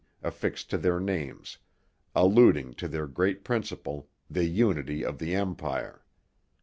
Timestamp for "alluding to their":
2.15-3.05